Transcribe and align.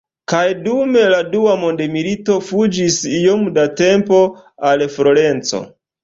Kaj 0.31 0.43
dum 0.67 0.95
la 1.09 1.17
Dua 1.33 1.51
Mondmilito 1.63 2.37
fuĝis 2.47 2.97
iom 3.17 3.43
da 3.57 3.65
tempo 3.81 4.23
al 4.71 4.83
Florenco. 4.95 5.61